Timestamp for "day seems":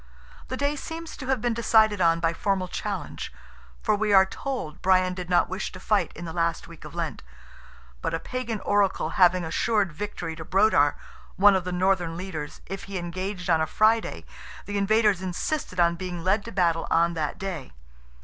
0.57-1.15